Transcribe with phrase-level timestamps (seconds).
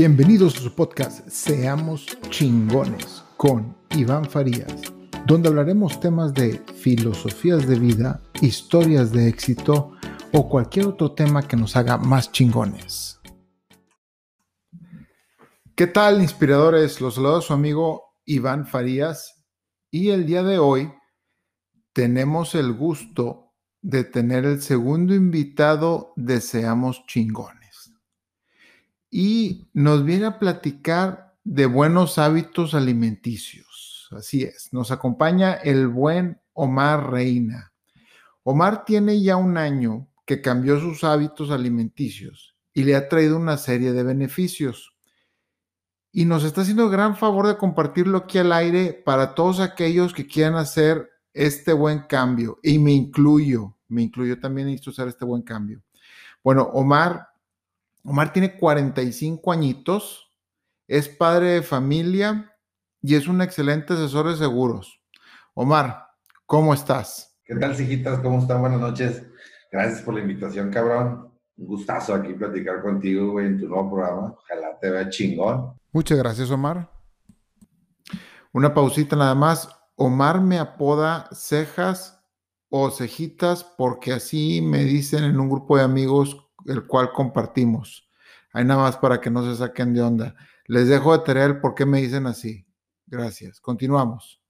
[0.00, 4.74] Bienvenidos a su podcast Seamos chingones con Iván Farías,
[5.26, 9.92] donde hablaremos temas de filosofías de vida, historias de éxito
[10.32, 13.20] o cualquier otro tema que nos haga más chingones.
[15.76, 17.02] ¿Qué tal, inspiradores?
[17.02, 19.44] Los saluda su amigo Iván Farías
[19.90, 20.90] y el día de hoy
[21.92, 27.59] tenemos el gusto de tener el segundo invitado de Seamos chingones
[29.10, 34.08] y nos viene a platicar de buenos hábitos alimenticios.
[34.12, 37.72] Así es, nos acompaña el buen Omar Reina.
[38.42, 43.56] Omar tiene ya un año que cambió sus hábitos alimenticios y le ha traído una
[43.56, 44.94] serie de beneficios.
[46.12, 50.26] Y nos está haciendo gran favor de compartirlo aquí al aire para todos aquellos que
[50.26, 52.58] quieran hacer este buen cambio.
[52.62, 55.82] Y me incluyo, me incluyo también en hacer este buen cambio.
[56.42, 57.29] Bueno, Omar
[58.04, 60.32] Omar tiene 45 añitos,
[60.88, 62.56] es padre de familia
[63.02, 65.02] y es un excelente asesor de seguros.
[65.54, 66.06] Omar,
[66.46, 67.38] ¿cómo estás?
[67.44, 68.20] ¿Qué tal, hijitas?
[68.20, 68.60] ¿Cómo están?
[68.60, 69.22] Buenas noches.
[69.70, 71.30] Gracias por la invitación, cabrón.
[71.56, 74.34] Un gustazo aquí platicar contigo, güey, en tu nuevo programa.
[74.38, 75.74] Ojalá te vea chingón.
[75.92, 76.90] Muchas gracias, Omar.
[78.52, 79.68] Una pausita nada más.
[79.96, 82.24] Omar me apoda cejas
[82.70, 88.08] o cejitas porque así me dicen en un grupo de amigos el cual compartimos.
[88.52, 90.34] Hay nada más para que no se saquen de onda.
[90.66, 92.66] Les dejo de tarea el por qué me dicen así.
[93.06, 93.60] Gracias.
[93.60, 94.40] Continuamos.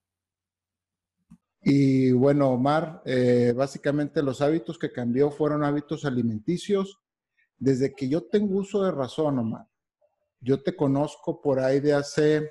[1.63, 6.99] Y bueno, Omar, eh, básicamente los hábitos que cambió fueron hábitos alimenticios.
[7.59, 9.67] Desde que yo tengo uso de razón, Omar,
[10.41, 12.51] yo te conozco por ahí de hace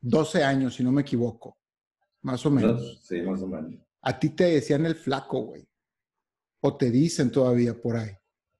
[0.00, 1.58] 12 años, si no me equivoco.
[2.22, 3.00] Más o menos.
[3.02, 3.74] Sí, más o menos.
[4.00, 5.66] A ti te decían el flaco, güey.
[6.60, 8.12] O te dicen todavía por ahí.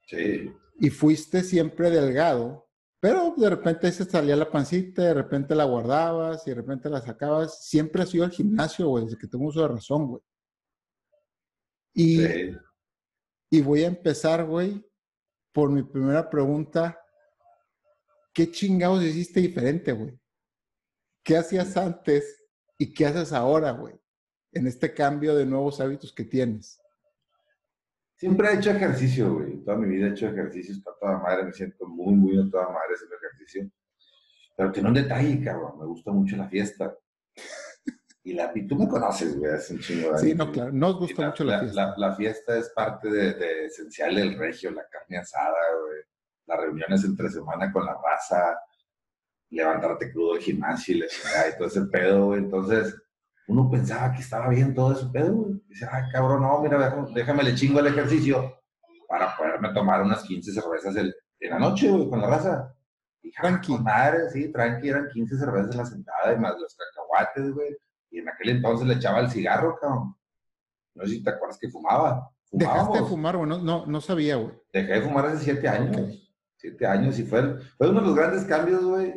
[0.07, 0.53] Sí.
[0.79, 2.69] Y fuiste siempre delgado,
[3.01, 7.01] pero de repente se salía la pancita, de repente la guardabas y de repente la
[7.01, 7.67] sacabas.
[7.67, 10.23] Siempre has ido al gimnasio, güey, desde que tengo uso de razón, güey.
[11.95, 12.57] Y, sí.
[13.51, 14.85] y voy a empezar, güey,
[15.53, 16.99] por mi primera pregunta.
[18.33, 20.19] ¿Qué chingados hiciste diferente, güey?
[21.25, 22.45] ¿Qué hacías antes
[22.79, 23.95] y qué haces ahora, güey?
[24.53, 26.82] En este cambio de nuevos hábitos que tienes.
[28.23, 29.65] Siempre he hecho ejercicio, güey.
[29.65, 32.69] Toda mi vida he hecho ejercicio, está toda madre, me siento muy, muy a toda
[32.69, 33.69] madre haciendo ejercicio.
[34.57, 36.97] Pero tiene un detalle, cabrón, me gusta mucho la fiesta.
[38.23, 40.19] Y, la, y tú me conoces, güey, hace un chingo de.
[40.21, 41.95] Sí, no, claro, nos gusta la, mucho la, la, fiesta.
[41.97, 46.03] La, fiesta es parte de, de, esencial del regio, la carne asada, güey.
[46.47, 48.57] Las reuniones entre semana con la raza,
[49.51, 52.39] levantarte crudo al gimnasio y, la y todo ese pedo, güey.
[52.39, 52.95] Entonces,
[53.49, 55.63] uno pensaba que estaba bien todo ese pedo, güey.
[55.69, 58.59] Dice, ah, cabrón, no, mira, déjame le chingo el ejercicio
[59.09, 62.75] para poderme tomar unas 15 cervezas el, en la noche, güey, con la raza.
[63.23, 63.79] Y tranqui.
[63.79, 67.77] Madre, sí, tranqui, eran 15 cervezas la sentada y más los cacahuates, güey.
[68.11, 70.15] Y en aquel entonces le echaba el cigarro, cabrón.
[70.95, 72.31] No sé si te acuerdas que fumaba.
[72.51, 74.53] Dejaste de fumar, güey, no, no, no, sabía, güey.
[74.73, 75.97] Dejé de fumar hace siete años.
[75.97, 76.29] Okay.
[76.57, 79.15] Siete años y fue, fue uno de los grandes cambios, güey.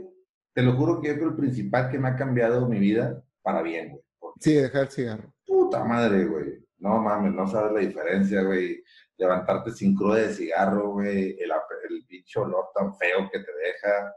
[0.54, 3.92] Te lo juro que creo el principal que me ha cambiado mi vida para bien,
[3.92, 4.05] güey.
[4.40, 5.34] Sí, dejar el cigarro.
[5.46, 6.66] Puta madre, güey.
[6.78, 8.84] No mames, no sabes la diferencia, güey.
[9.18, 11.38] Levantarte sin cruda de cigarro, güey.
[11.40, 11.52] El,
[11.90, 14.14] el bicho olor tan feo que te deja.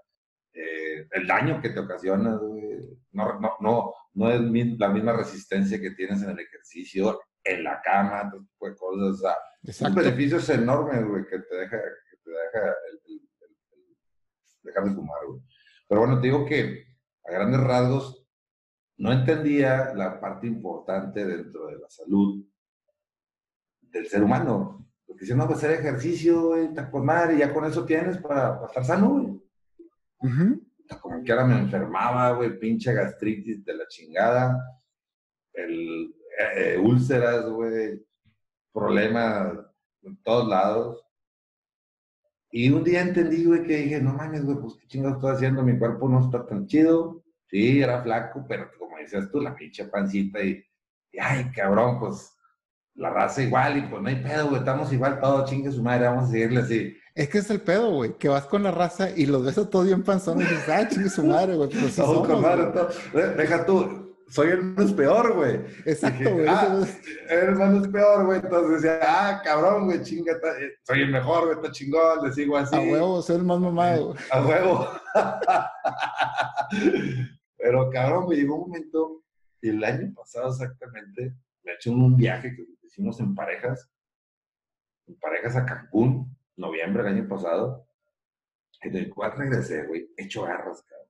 [0.53, 2.99] Eh, el daño que te ocasiona, güey.
[3.13, 4.41] No, no, no, no es
[4.79, 9.09] la misma resistencia que tienes en el ejercicio, en la cama, todo tipo de cosas.
[9.09, 9.99] O sea, Exacto.
[9.99, 13.21] un beneficio es enorme, güey, que te deja, que te deja el, el,
[13.73, 13.97] el,
[14.63, 15.41] dejar de fumar, güey.
[15.89, 16.85] Pero bueno, te digo que
[17.25, 18.28] a grandes rasgos
[18.99, 22.45] no entendía la parte importante dentro de la salud
[23.81, 24.87] del ser humano.
[25.07, 28.57] Porque si no, pues hacer ejercicio, güey, está con madre, ya con eso tienes para,
[28.57, 29.27] para estar sano, güey.
[30.21, 31.01] Uh -huh.
[31.01, 34.83] Como que ahora me enfermaba, güey, pinche gastritis de la chingada,
[35.53, 36.15] el,
[36.57, 38.05] eh, úlceras, güey,
[38.73, 39.55] problemas
[40.03, 41.05] en todos lados.
[42.51, 45.63] Y un día entendí, güey, que dije, no mames, güey, pues qué chingados estoy haciendo,
[45.63, 47.23] mi cuerpo no está tan chido.
[47.51, 50.63] Sí, era flaco, pero como decías tú, la pinche pancita y,
[51.13, 52.35] y, ay, cabrón, pues
[52.95, 56.07] la raza igual y pues no hay pedo, güey, estamos igual todo, chingue su madre,
[56.07, 56.97] vamos a seguirle así.
[57.15, 59.71] Es que es el pedo, güey, que vas con la raza y los ves a
[59.71, 62.91] todos bien panzones y dices, ay, chingue su madre, güey, pues sí somos, madre, todo.
[63.37, 65.61] Deja tú, soy el menos peor, güey.
[65.87, 66.47] Exacto, güey.
[66.49, 66.79] Ah,
[67.31, 68.41] el menos peor, güey.
[68.41, 70.35] Entonces decía, ah, cabrón, güey, chinga,
[70.83, 72.77] soy el mejor, güey, está chingón, le sigo así.
[72.77, 74.15] A huevo, soy el más mamado.
[74.31, 74.89] A huevo.
[77.59, 79.25] Pero cabrón, me llegó un momento,
[79.61, 81.35] el año pasado exactamente,
[81.65, 83.91] me hecho un viaje que hicimos en parejas,
[85.07, 87.87] en parejas a Cancún, noviembre del año pasado.
[88.81, 91.09] En el cual regresé, güey, hecho garras, cabrón.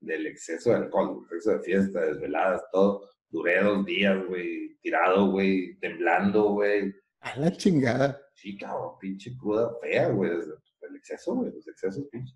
[0.00, 3.10] Del exceso de alcohol, del exceso de fiesta, desveladas, todo.
[3.28, 6.94] Duré dos días, güey, tirado, güey, temblando, güey.
[7.20, 8.20] A la chingada.
[8.32, 10.30] Sí, cabrón, pinche cruda fea, güey.
[10.30, 12.32] El exceso, güey, los excesos, pinche.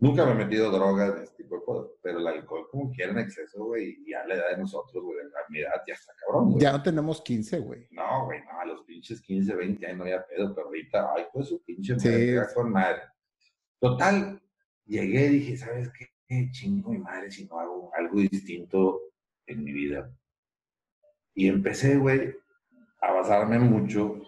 [0.00, 3.18] Nunca me he metido drogas este tipo de cosas, pero el alcohol como quiera en
[3.18, 6.52] exceso, güey, y ya la edad de nosotros, güey, a mi edad ya está cabrón,
[6.52, 6.62] güey.
[6.62, 7.86] Ya no tenemos 15, güey.
[7.90, 11.24] No, güey, no, a los pinches 15, 20 años no había pedo, pero ahorita, ay,
[11.32, 12.08] pues su pinche Sí.
[12.08, 13.02] madre, con madre.
[13.78, 14.40] Total,
[14.86, 16.06] llegué y dije, ¿sabes qué?
[16.26, 19.00] Qué Chingo mi madre si no hago algo distinto
[19.46, 20.10] en mi vida.
[21.34, 22.34] Y empecé, güey,
[23.00, 24.22] a basarme mucho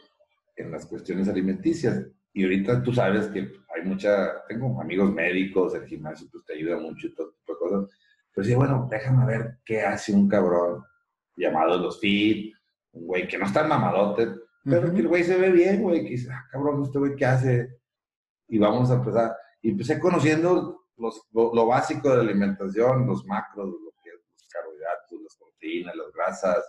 [0.56, 2.06] en las cuestiones alimenticias.
[2.34, 3.40] Y ahorita tú sabes que
[3.74, 7.58] hay mucha, tengo amigos médicos, el gimnasio pues te ayuda mucho y todo tipo de
[7.58, 7.90] cosas.
[8.34, 10.82] Pero sí, bueno, déjame ver qué hace un cabrón
[11.36, 12.54] llamado los fit,
[12.92, 14.28] un güey que no está mamadote,
[14.64, 14.94] pero Ujú.
[14.94, 17.78] que el güey se ve bien, güey, que dice, ah, cabrón, este güey, ¿qué hace?
[18.48, 19.36] Y vamos a empezar.
[19.60, 24.16] Y empecé conociendo los, lo, lo básico de la alimentación, los macros, lo que es
[24.16, 26.64] los carbohidratos, las proteínas, las grasas,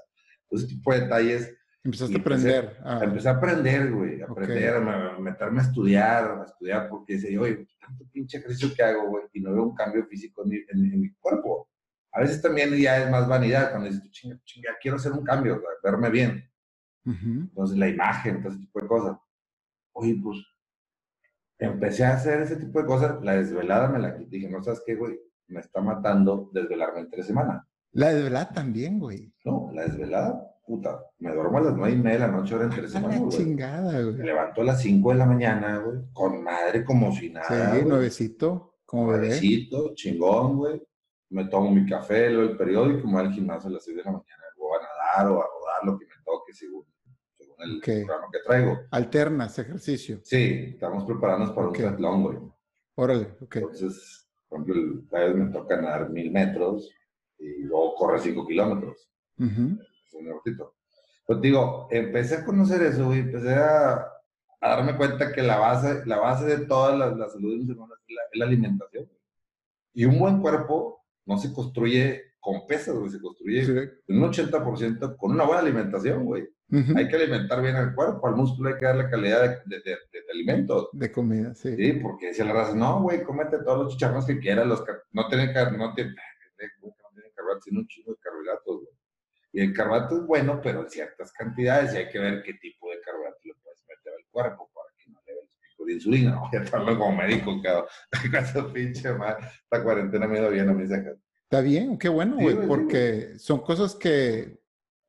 [0.49, 1.57] todo ese tipo de detalles.
[1.83, 2.77] Empezaste a empecé- aprender.
[2.83, 6.87] ah, Empecé a aprender, güey, a aprender, a me- a meterme a estudiar, a estudiar,
[6.89, 10.43] porque dice, oye, tanto pinche ejercicio que hago, güey, y no veo un cambio físico
[10.43, 11.69] en mi, en- en mi cuerpo.
[12.13, 15.55] A veces también ya es más vanidad, cuando dices, chinga, chinga, quiero hacer un cambio,
[15.55, 16.49] güey, verme bien.
[17.05, 17.29] ujú.
[17.49, 19.17] Entonces, la imagen, todo ese tipo de cosas.
[19.91, 20.37] Oye, pues,
[21.59, 24.81] empecé a hacer ese tipo de cosas, la desvelada me la quité, dije, no, ¿sabes
[24.85, 25.19] qué, güey?
[25.47, 27.63] Me está matando desvelarme en tres semanas.
[27.91, 29.33] La de verdad también, güey.
[29.43, 32.65] No, la desvelada, puta, me duermo a las nueve y media de la noche, ahora
[32.65, 33.37] en tres A semanas, la güey.
[33.37, 37.75] chingada, Me levanto a las 5 de la mañana, güey, con madre como si nada.
[37.75, 39.27] Sí, nuevecito, como bebé.
[39.27, 40.81] Nuevecito, chingón, güey.
[41.29, 44.03] Me tomo mi café, leo el periódico, me voy al gimnasio a las 6 de
[44.03, 44.43] la mañana.
[44.57, 44.83] Voy a
[45.17, 46.85] nadar o a rodar lo que me toque según,
[47.37, 48.05] según el Ok.
[48.05, 48.77] programa que traigo.
[48.91, 50.19] Alternas ejercicio.
[50.23, 52.37] Sí, estamos preparándonos para un triatlón, güey.
[52.95, 53.55] Órale, ok.
[53.57, 56.89] Entonces, por ejemplo, el- vez me toca nadar mil metros
[57.39, 59.09] y luego correr 5 kilómetros.
[59.39, 59.47] Es
[60.13, 60.75] un ratito.
[61.25, 63.93] Pues digo, empecé a conocer eso, güey, empecé a,
[64.61, 67.77] a darme cuenta que la base, la base de toda la, la salud es
[68.35, 69.09] la, alimentación.
[69.93, 73.71] Y un buen cuerpo no se construye con pesas, güey, se construye Sí.
[74.07, 76.47] en un 80% con una buena alimentación, güey.
[76.95, 79.91] Hay que alimentar bien al cuerpo, al músculo hay que darle calidad de, de, de-
[80.11, 80.89] de alimentos.
[80.91, 81.75] De comida, sí.
[81.75, 85.27] Sí, porque decía la raza, no, güey, cómete todos los chicharrones que quieras, los no
[85.27, 86.49] tienen car- no tienen, no
[87.13, 88.92] tienen carbohidratos, sino un chingo de carbohidratos, güey.
[89.53, 92.89] Y el carbohidrato es bueno, pero en ciertas cantidades, y hay que ver qué tipo
[92.89, 95.93] de carbohidrato le puedes meter al cuerpo para que no le dé el pico de
[95.93, 96.31] insulina.
[96.31, 98.73] No voy a estarlo como médico, cabrón.
[98.73, 99.45] Pinche madre.
[99.45, 101.15] Esta cuarentena me ha ido bien a mí, saca.
[101.43, 104.57] Está bien, qué bueno, güey, sí, porque son cosas que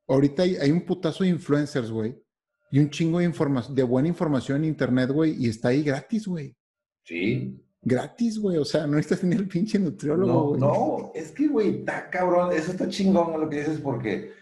[0.07, 2.23] ahorita hay, hay un putazo de influencers, güey,
[2.71, 6.27] y un chingo de información, de buena información en internet, güey, y está ahí gratis,
[6.27, 6.55] güey.
[7.03, 7.64] Sí.
[7.85, 8.57] Gratis, güey.
[8.59, 10.61] O sea, no necesitas ni el pinche nutriólogo, No, güey.
[10.61, 12.53] no, es que, güey, está cabrón.
[12.53, 14.33] Eso está chingón lo que dices porque,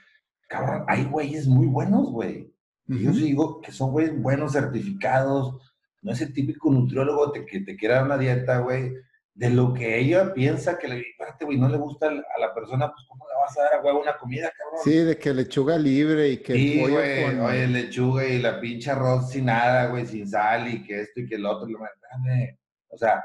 [0.49, 2.53] cabrón, hay güeyes muy buenos, güey.
[2.89, 5.57] Y Yo sí digo que son güeyes buenos, certificados,
[6.03, 8.93] no ese típico nutriólogo te- que te quiera dar una dieta, güey,
[9.35, 12.93] de lo que ella piensa que le, espérate, güey, no le gusta a la persona,
[12.93, 14.81] pues ¿cómo le vas a dar a huevo una comida, cabrón?
[14.85, 18.43] Sí, de que lechuga libre y que el Sí, pollo güey, con- oye, lechuga y
[18.43, 21.67] la pinche arroz sin nada, güey, sin sal y que esto y que el otro,
[21.69, 21.79] lo
[22.11, 22.59] dame.
[22.93, 23.25] O sea,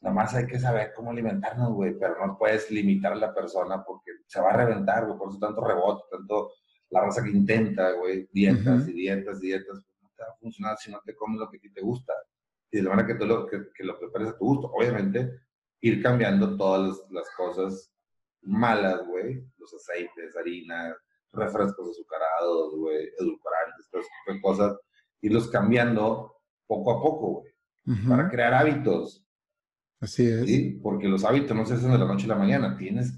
[0.00, 4.10] nomás hay que saber cómo alimentarnos, güey, pero no puedes limitar a la persona porque
[4.26, 6.52] se va a reventar, güey, por eso tanto rebote, tanto
[6.90, 10.36] la raza que intenta, güey, dietas y dietas y dietas, pues no te va a
[10.36, 12.12] funcionar si no te comes lo que a ti te gusta.
[12.70, 15.40] Y de la manera que tú lo, que, que lo prepares a tu gusto, obviamente,
[15.80, 17.92] ir cambiando todas las, las cosas
[18.42, 20.96] malas, güey, los aceites, harinas,
[21.32, 24.78] refrescos azucarados, güey, edulcorantes, tipo de cosas,
[25.20, 27.53] irlos cambiando poco a poco, güey,
[27.86, 28.08] Ujú.
[28.08, 29.20] para crear hábitos,
[30.00, 30.46] Así es.
[30.46, 30.80] ¿sí?
[30.82, 33.12] Porque los hábitos no se hacen de la noche a la mañana, tienes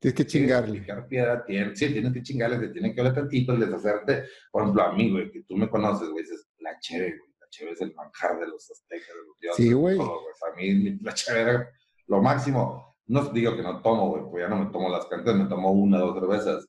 [0.00, 0.80] Tienes que que chingarle.
[0.80, 4.82] picar piedra, tienes, sí, tienes que chingarle, te tiene que oler tantito, deshacerte, por ejemplo,
[4.82, 7.80] a mí, güey, que tú me conoces, güey, dices, la cheve, güey, la cheve es
[7.82, 9.98] el manjar de los aztecas, de los dioses, Sí, güey.
[9.98, 10.20] todo,
[10.52, 11.68] a mí la cheve era
[12.06, 15.36] lo máximo, no digo que no tomo, güey, pues ya no me tomo las cantas,
[15.36, 16.66] me tomo una, dos cervezas,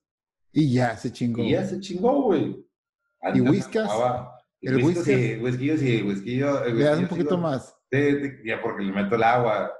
[0.51, 1.41] Y ya se chingó.
[1.41, 2.67] Y ya se chingó, güey.
[3.21, 3.87] Antes me whiskas?
[3.87, 7.75] tomaba- ¿El whisky sí, whisky sí, whisky Le das un poquito más.
[7.91, 7.99] Sí,
[8.45, 9.71] ya porque le meto el agua,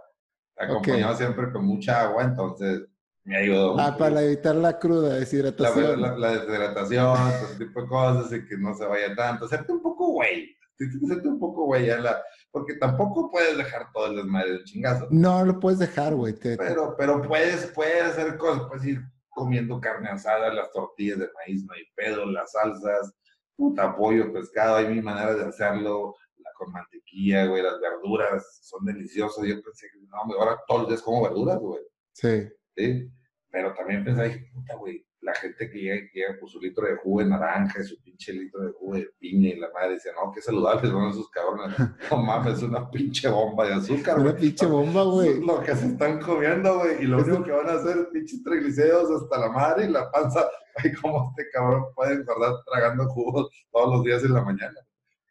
[0.58, 2.82] acompañado siempre con mucha agua, entonces
[3.24, 3.80] me ayudó.
[3.80, 6.02] Ah, para evitar la cruda, la, deshidratación.
[6.02, 9.46] la, la deshidratación, todo ese tipo de cosas, y que no se vaya tanto.
[9.46, 10.56] Hacerte un poco güey.
[11.04, 15.08] Hacerte un poco güey, ya la- porque tampoco puedes dejar todo el desmadre del chingazo.
[15.12, 16.34] No lo puedes dejar, güey.
[16.34, 21.30] te- Pero, pero puedes, puedes hacer cosas, puedes ir comiendo carne asada, las tortillas de
[21.36, 23.14] maíz, no hay pedo, las salsas,
[23.62, 28.84] puta pollo, pescado, hay mil maneras de hacerlo, la con mantequilla, güey, las verduras son
[28.86, 29.46] deliciosas.
[29.46, 31.84] Yo pensé que, no, ahora todos los días como verduras, güey.
[32.12, 32.50] Sí.
[32.76, 33.12] ¿sí?
[33.52, 36.96] Pero también pensé, dije, puta, güey, la gente que llega, llega con su litro de
[36.98, 40.32] jugo de naranja, su pinche litro de jugo de piña y la madre dice, no,
[40.32, 41.76] qué saludables son esos cabrones.
[42.12, 44.42] No mames, es una pinche bomba de azúcar, Una güey.
[44.42, 45.40] pinche bomba, güey.
[45.46, 47.04] Lo que se están comiendo, güey.
[47.04, 50.10] Y lo único que van a hacer es pinches triglicéridos hasta la madre y la
[50.12, 50.46] panza.
[50.78, 54.80] Ay, cómo este cabrón puede engordar tragando jugos todos los días en la mañana.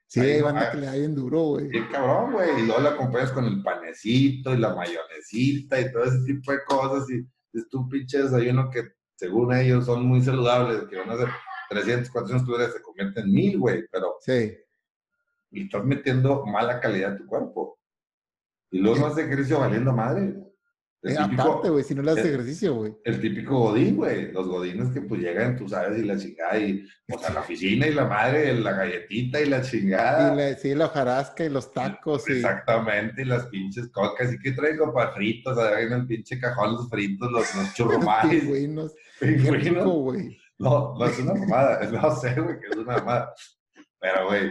[0.06, 0.70] Sí, Ahí banda ah.
[0.73, 1.68] que le da bien duro, güey.
[1.70, 2.61] Qué cabrón, güey.
[2.61, 6.59] Y luego la acompañas con el panecito y la mayonesita y todo ese tipo de
[6.64, 7.09] cosas.
[7.11, 8.82] Y es tu pinche desayuno que,
[9.20, 11.28] según ellos, son muy saludables, que van a ser
[11.68, 13.84] 300, 400 calorías, se convierten en 1000, güey.
[13.92, 14.56] Pero Sí.
[15.50, 17.78] y estás metiendo mala calidad a tu cuerpo.
[18.70, 20.34] Y luego no haces ejercicio valiendo madre.
[21.02, 22.95] Eh, típico, aparte, güey, si no le haces ejercicio, güey.
[23.04, 24.33] el típico godín, güey.
[24.33, 27.87] Los godines que pues llegan, tú sabes, y la chingada, y pues a la oficina
[27.87, 30.35] y la madre, la galletita y la chingada.
[30.35, 32.28] Y la, sí, la hojarasca y los tacos.
[32.28, 32.33] Y...
[32.35, 34.30] Exactamente, y las pinches cocas.
[34.30, 35.57] ¿Y qué traigo para fritos?
[35.57, 38.28] Ahí en el pinche cajón los fritos, los, los churrumais.
[38.42, 38.95] pingüinos.
[39.19, 39.87] Pingüinos.
[39.87, 40.38] güey.
[40.59, 41.80] No, no es una mamada.
[41.90, 43.35] No sé, güey, que es una mamada.
[43.99, 44.50] Pero, güey,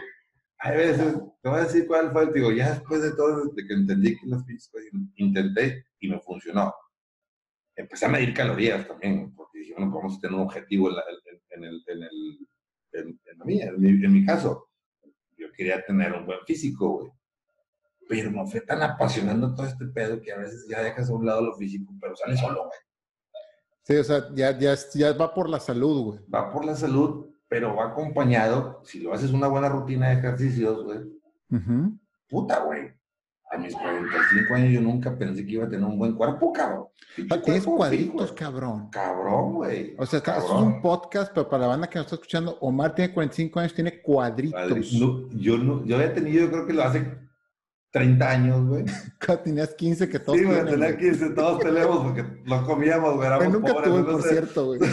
[0.60, 3.74] hay veces, te voy a decir cuál fue, digo, ya después de todo, desde que
[3.74, 6.74] entendí que las pinches cosas, intenté y me funcionó.
[7.76, 11.04] Empecé a medir calorías también, porque dije, bueno, vamos a tener un objetivo en, la-
[11.32, 12.48] en- en el, en, el,
[12.92, 14.68] en, en en mi, en mi caso.
[15.38, 17.12] Yo quería tener un buen físico, güey.
[18.10, 21.26] Pero me fue tan apasionando todo este pedo que a veces ya dejas a un
[21.26, 22.80] lado lo físico, pero sale solo, güey.
[23.84, 26.20] Sí, o sea, ya, ya, ya va por la salud, güey.
[26.34, 30.84] va por la salud, pero va acompañado, si lo haces una buena rutina de ejercicios,
[30.86, 31.00] güey,
[32.30, 32.98] puta, güey.
[33.52, 36.86] A mis 45 años yo nunca pensé que iba a tener un buen cuerpo, cabrón.
[37.16, 38.90] Tienes cuerpo, cuadritos, sí, cabrón.
[38.92, 39.96] Cabrón, güey.
[39.98, 43.12] O sea, es un podcast, pero para la banda que nos está escuchando, Omar tiene
[43.12, 44.62] 45 años, tiene cuadritos.
[44.62, 47.12] Padre, no, yo, no, yo había tenido, yo creo que lo hace
[47.90, 48.86] 30 años, güey.
[49.26, 50.98] Cuando tenías 15, que todos Sí, güey, tenía güey.
[50.98, 53.28] 15, todos tenemos porque lo comíamos, güey.
[53.28, 54.30] éramos nunca pobres, tuve, no por sé.
[54.30, 54.80] cierto, güey.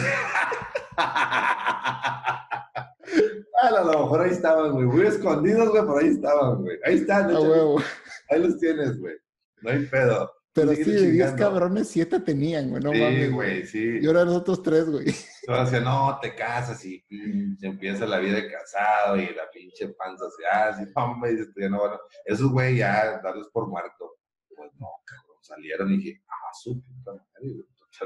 [3.61, 4.85] Ah, a lo mejor ahí estaban, güey.
[4.85, 6.77] Muy escondidos, güey, pero ahí estaban, güey.
[6.85, 7.49] Ahí están, A échale.
[7.49, 7.81] huevo.
[8.29, 9.15] Ahí los tienes, güey.
[9.61, 10.31] No hay pedo.
[10.53, 11.37] Pero sí, de 10 chingando.
[11.37, 12.81] cabrones, 7 tenían, güey.
[12.83, 13.31] No sí, mames.
[13.31, 13.99] güey, sí.
[14.01, 15.05] Y ahora nosotros 3, güey.
[15.45, 19.89] Todos decían, no, te casas y pinche, empieza la vida de casado y la pinche
[19.89, 20.91] panza se hace.
[20.95, 21.99] No, hombre, tú ya no, bueno.
[22.25, 24.15] Esos, güey, ya darles por muerto.
[24.55, 25.37] Pues no, cabrón.
[25.41, 27.63] Salieron y dije, ah, su puta madre,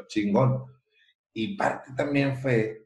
[0.07, 0.65] chingón.
[1.33, 2.85] Y parte también fue,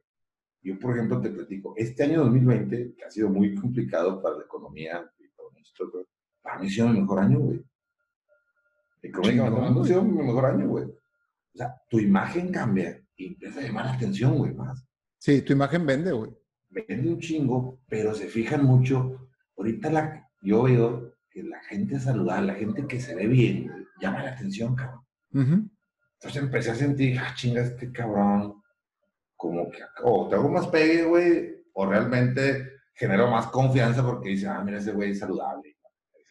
[0.66, 4.46] yo, por ejemplo, te platico, este año 2020, que ha sido muy complicado para la
[4.46, 6.08] economía y para nosotros,
[6.42, 7.64] para mí ha sido mi mejor año, güey.
[9.04, 10.86] Económicamente hablando, ha sido mi mejor año, güey.
[10.86, 14.84] O sea, tu imagen cambia y empieza a llamar la atención, güey, más.
[15.20, 16.32] Sí, tu imagen vende, güey.
[16.72, 19.30] Vende un chingo, pero se fijan mucho.
[19.56, 24.24] Ahorita la, yo veo que la gente saludable, la gente que se ve bien, llama
[24.24, 25.06] la atención, cabrón.
[25.32, 28.64] Entonces empecé a sentir, ah, chinga, este cabrón,
[29.36, 34.48] como que, o te hago más pegue, güey, o realmente genero más confianza porque dice,
[34.48, 35.76] ah, mira, ese güey es saludable.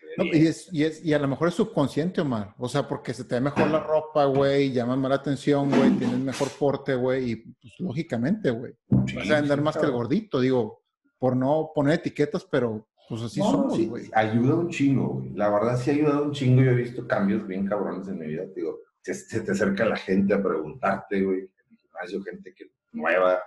[0.00, 0.42] se ve No, bien".
[0.42, 2.54] y, es, y, es, y a lo mejor es subconsciente, Omar.
[2.58, 5.90] O sea, porque se te ve mejor la ropa, güey, llamas más la atención, güey,
[5.98, 8.72] tienes mejor porte, güey, y pues lógicamente, güey.
[9.06, 10.82] Sí, Vas a vender sí, más que el gordito, digo,
[11.18, 14.10] por no poner etiquetas, pero pues así No, somos, sí, güey.
[14.14, 15.30] ayuda un chingo, güey.
[15.34, 16.62] La verdad sí ha ayudado un chingo.
[16.62, 18.44] Yo he visto cambios bien cabrones en mi vida.
[18.56, 21.40] Digo, se, se te acerca la gente a preguntarte, güey.
[21.40, 22.64] En el gimnasio, gente que
[22.94, 23.40] nueva,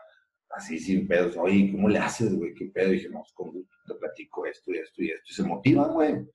[0.49, 1.35] así sin pedos.
[1.37, 2.53] Oye, ¿cómo le haces, güey?
[2.53, 2.89] ¿Qué pedo?
[2.89, 5.25] Y dije, no, pues, con gusto te platico esto y esto y esto.
[5.29, 6.27] Y se motivan, güey.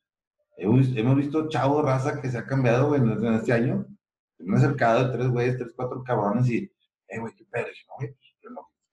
[0.57, 3.87] Hemos, visto chavo raza que se ha cambiado, güey, en, en este año.
[4.39, 6.71] Me he acercado de tres güeyes, tres, cuatro cabrones y,
[7.09, 7.67] eh, güey, ¿qué pedo?
[7.67, 8.15] Y dije, no, güey,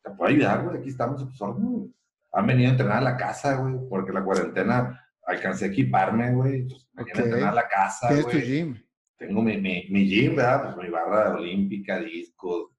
[0.03, 0.77] te puedo ayudar, güey.
[0.77, 1.89] Aquí estamos a tus órdenes,
[2.31, 6.61] han venido a entrenar a la casa, güey, porque la cuarentena alcancé a equiparme, güey.
[6.61, 8.47] Entonces, a entrenar a la casa, Tienes tu güey.
[8.47, 8.83] gym,
[9.17, 10.75] Tengo mi, mi, mi gym, ¿verdad?
[10.75, 12.71] Pues mi barra olímpica, discos,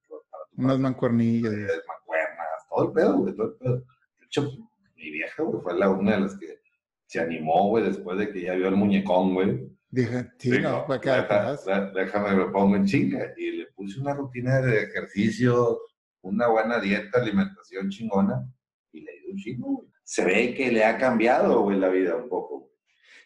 [0.65, 1.51] unas mancuernillas.
[1.87, 3.75] mancuernas, todo el pedo, güey, todo el pedo.
[4.19, 4.49] De hecho,
[4.95, 6.59] mi vieja, güey, fue la una de las que
[7.07, 9.67] se animó, güey, después de que ya vio el muñecón, güey.
[9.89, 11.93] Dije, sí, Dijo, no, quedar "Deja- atrás.
[11.93, 13.33] déjame me pongo en chinga.
[13.35, 15.79] Y le puse una rutina de ejercicio,
[16.21, 18.45] una buena dieta, alimentación chingona,
[18.93, 19.87] y le dio un chingo, güey.
[20.03, 22.59] Se ve que le ha cambiado, güey, la vida un poco.
[22.59, 22.71] güey.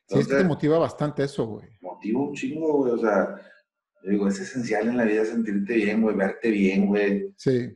[0.07, 1.67] Sí, es que te Entonces, motiva bastante eso, güey.
[1.81, 2.93] motiva un chingo, güey.
[2.93, 3.35] O sea,
[4.05, 7.33] yo digo, es esencial en la vida sentirte bien, güey, verte bien, güey.
[7.37, 7.75] Sí,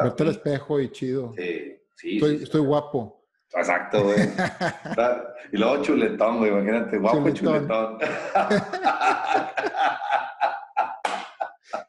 [0.00, 1.34] verte al espejo y chido.
[1.36, 3.26] Sí, sí, Estoy, sí, estoy guapo.
[3.54, 4.18] Exacto, güey.
[5.52, 7.66] Y luego chuletón, güey, imagínate, guapo Chuletón.
[7.68, 7.98] chuletón.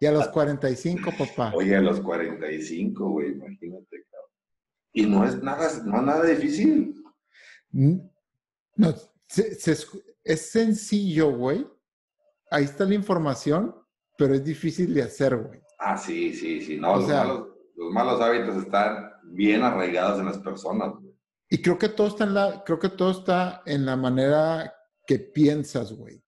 [0.02, 1.52] Y a los 45, papá.
[1.54, 4.32] Oye, a los 45, güey, imagínate, cabrón.
[4.94, 6.96] Y no es nada, no es nada difícil.
[7.72, 7.98] Mm,
[8.78, 8.94] No,
[10.24, 11.68] es sencillo, güey.
[12.51, 13.75] Ahí está la información,
[14.18, 15.62] pero es difícil de hacer, güey.
[15.79, 16.77] Ah, sí, sí, sí.
[16.77, 17.48] No, los,
[17.91, 21.15] malos, hábitos están bien arraigados en las personas, güey.
[21.50, 24.74] Y creo que todo está en la, creo que todo está en la manera
[25.08, 26.24] que piensas, güey.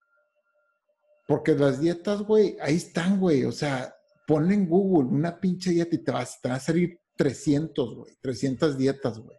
[1.27, 3.45] Porque las dietas, güey, ahí están, güey.
[3.45, 3.93] O sea,
[4.25, 8.17] ponle en Google una pinche dieta y te, vas, te va a salir 300, güey.
[8.21, 9.37] 300 dietas, güey.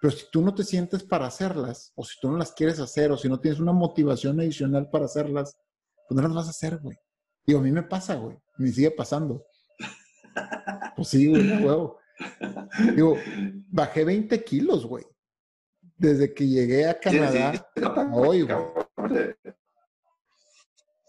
[0.00, 3.12] Pero si tú no te sientes para hacerlas, o si tú no las quieres hacer,
[3.12, 5.54] o si no tienes una motivación adicional para hacerlas,
[6.10, 6.98] pues no las vas a hacer, güey.
[7.46, 8.36] Digo, a mí me pasa, güey.
[8.58, 9.46] Me sigue pasando.
[10.96, 12.00] Pues sí, güey, huevo.
[12.96, 13.16] Digo,
[13.68, 15.06] bajé 20 kilos, güey.
[15.96, 17.64] Desde que llegué a Canadá
[18.12, 19.36] hoy, güey.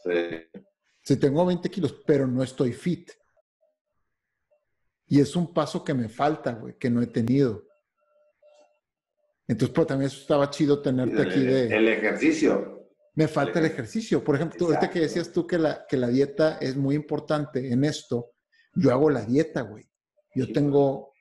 [0.03, 0.62] Sí.
[1.01, 3.10] Sí, tengo 20 kilos, pero no estoy fit.
[5.08, 7.65] Y es un paso que me falta, güey, que no he tenido.
[9.48, 11.75] Entonces, pero también estaba chido tenerte aquí de...
[11.75, 12.81] El ejercicio.
[13.13, 14.24] Me falta el ejercicio.
[14.24, 17.84] Por ejemplo, ahorita que decías tú que la, que la dieta es muy importante en
[17.84, 18.32] esto,
[18.75, 19.86] yo hago la dieta, güey.
[20.34, 21.12] Yo tengo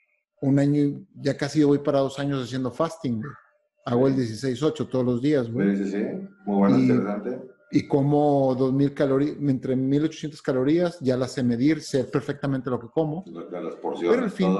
[0.41, 3.33] un año, ya casi voy para dos años haciendo fasting, güey.
[3.87, 5.77] Hago el 16-8 todos los días, güey.
[5.77, 6.05] Sí, sí, sí.
[6.45, 7.41] Muy bueno, interesante.
[7.73, 12.89] Y como 2000 calorías, entre 1800 calorías, ya las sé medir, sé perfectamente lo que
[12.89, 13.25] como.
[13.27, 14.57] Las porciones, Pero el fin,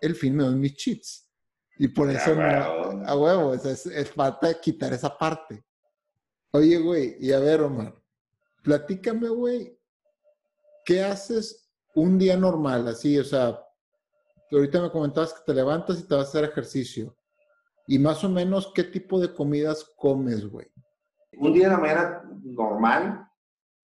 [0.00, 1.30] el fin me doy mis cheats.
[1.78, 5.64] Y por eso, a huevo, es, es, falta quitar esa parte.
[6.54, 7.96] Oye, güey, y a ver, Omar,
[8.62, 9.76] platícame, güey,
[10.84, 12.86] ¿qué haces un día normal?
[12.86, 13.58] Así, o sea,
[14.52, 17.16] ahorita me comentabas que te levantas y te vas a hacer ejercicio.
[17.88, 20.70] Y más o menos, ¿qué tipo de comidas comes, güey?
[21.38, 23.28] Un día de la mañana normal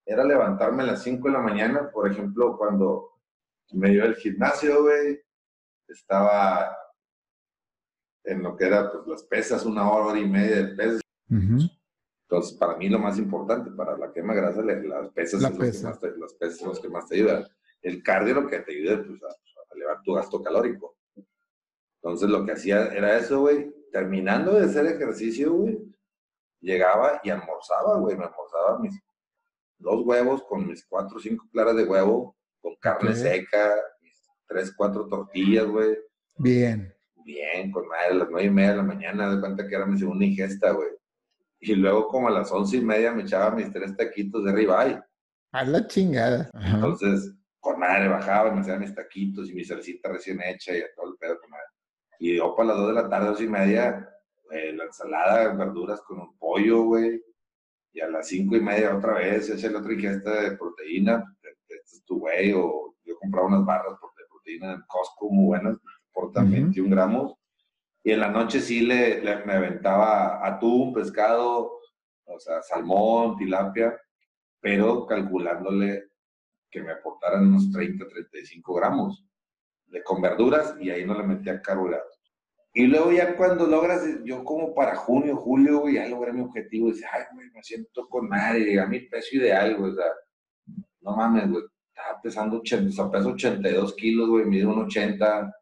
[0.07, 3.19] era levantarme a las 5 de la mañana, por ejemplo, cuando
[3.73, 5.21] me dio el gimnasio, güey,
[5.89, 6.77] estaba
[8.23, 11.01] en lo que era pues, las pesas, una hora, hora y media de pesas.
[12.31, 16.59] Entonces, para mí lo más importante, para la quema grasa, las pesas, son las pesas
[16.59, 17.45] son las que más te ayudan.
[17.83, 20.97] El cardio lo que te ayuda pues, a, elevar tu gasto calórico.
[21.97, 23.75] Entonces, lo que hacía era eso, güey.
[23.91, 25.81] Terminando de hacer ejercicio, güey,
[26.61, 28.17] llegaba y almorzaba, güey.
[28.17, 28.97] Me almorzaba mis
[29.79, 34.73] dos huevos con mis cuatro o cinco claras de huevo, con carne seca, mis tres,
[34.77, 35.99] cuatro tortillas, güey.
[36.37, 39.75] Bien bien, con madre, a las nueve y media de la mañana, de cuenta que
[39.75, 41.00] era mi segunda ingesta, güey.
[41.61, 45.01] Y luego como a las once y media me echaba mis tres taquitos de ribeye.
[45.53, 46.51] A la chingada.
[46.55, 51.13] Entonces, con madre bajaba, me hacía mis taquitos y mi salsita recién hecha y todo
[51.13, 51.65] el pedo con madre.
[52.19, 54.09] Y yo para las dos de la tarde, dos y media,
[54.51, 57.23] la ensalada, verduras con un pollo, güey.
[57.93, 61.37] Y a las cinco y media otra vez, eché la otra ingesta de proteína.
[61.43, 65.77] Este es tu güey, o yo compraba unas barras de proteína en Costco muy buenas
[66.13, 67.35] portan 21 gramos.
[68.03, 71.81] Y en la noche sí le, me aventaba atún, pescado,
[72.25, 74.01] o sea, salmón, tilapia,
[74.61, 76.11] pero calculándole
[76.71, 79.25] que me aportaran unos 30, 35 gramos
[79.87, 82.21] de con verduras y ahí no le metía carbohidratos.
[82.73, 87.05] Y luego ya cuando logras, yo como para junio, julio, ya logré mi objetivo, dice,
[87.13, 90.07] ay, güey, me siento con madre, a mi peso ideal, güey, o sea,
[91.01, 95.53] no mames, güey, estaba pesando 80, o sea, peso 82 kilos, güey, mido un 80,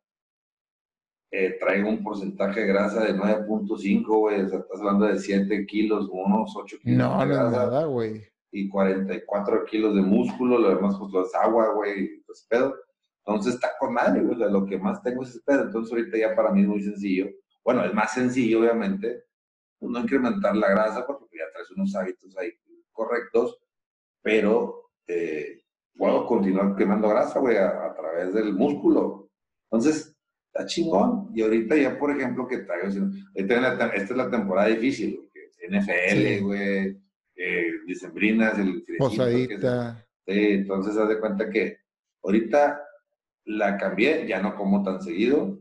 [1.30, 4.42] eh, traigo un porcentaje de grasa de 9.5, güey.
[4.42, 6.98] O sea, estás hablando de 7 kilos, unos 8 kilos.
[6.98, 8.22] No, de grasa, nada, güey.
[8.50, 12.74] Y 44 kilos de músculo, lo demás, pues, es agua, güey, pues pedo.
[13.26, 14.36] Entonces está con madre, güey.
[14.36, 15.64] O sea, lo que más tengo es ese pedo.
[15.64, 17.28] Entonces, ahorita ya para mí es muy sencillo.
[17.62, 19.24] Bueno, es más sencillo, obviamente,
[19.78, 22.52] pues, no incrementar la grasa, porque ya traes unos hábitos ahí
[22.90, 23.60] correctos,
[24.22, 25.62] pero eh,
[25.94, 29.28] puedo continuar quemando grasa, güey, a, a través del músculo.
[29.70, 30.17] Entonces,
[30.52, 31.30] está chingón.
[31.34, 32.88] Y ahorita ya, por ejemplo, que traigo,
[33.34, 35.28] esta es la temporada difícil,
[35.68, 36.98] NFL, güey,
[37.36, 40.04] eh, Dicembrinas, el Posadita.
[40.26, 41.78] Sí, entonces haz de cuenta que
[42.22, 42.82] ahorita
[43.44, 45.58] la cambié, ya no como tan seguido,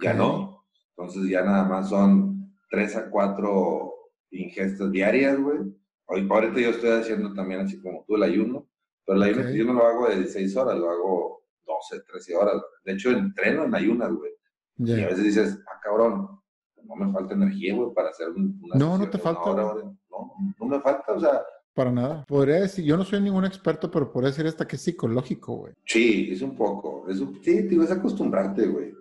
[0.00, 0.64] ya no.
[0.96, 3.92] Entonces ya nada más son tres a cuatro
[4.30, 5.58] ingestas diarias, güey.
[6.06, 8.68] Hoy, ahorita yo estoy haciendo también así como tú el ayuno,
[9.04, 12.62] pero el ayuno yo no lo hago de 16 horas, lo hago 12, 13 horas.
[12.84, 14.32] De hecho, entreno en ayunas, güey.
[14.78, 16.40] Y a veces dices, ah, cabrón,
[16.84, 18.52] no me falta energía, güey, para hacer una...
[18.74, 19.54] No, no te falta.
[19.54, 19.94] no,
[20.58, 21.42] no me falta, o sea...
[21.74, 22.24] Para nada.
[22.26, 25.74] Podría decir, yo no soy ningún experto, pero podría decir hasta que es psicológico, güey.
[25.86, 27.06] Sí, es un poco.
[27.08, 28.92] Es sí, te vas a acostumbrarte, güey.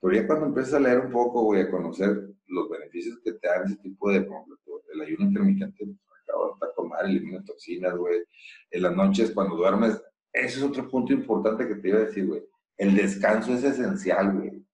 [0.00, 3.48] Pero ya cuando empiezas a leer un poco, güey, a conocer los beneficios que te
[3.48, 8.22] dan ese tipo de, el ayuno intermitente, pues, acabo de tomar, elimina toxinas, güey.
[8.70, 10.00] En las noches, cuando duermes,
[10.32, 12.42] ese es otro punto importante que te iba a decir, güey.
[12.76, 14.64] El descanso es esencial, güey.